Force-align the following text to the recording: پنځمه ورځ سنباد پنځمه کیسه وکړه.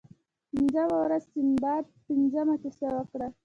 پنځمه 0.53 0.95
ورځ 1.01 1.23
سنباد 1.33 1.85
پنځمه 2.07 2.55
کیسه 2.63 2.87
وکړه. 2.93 3.27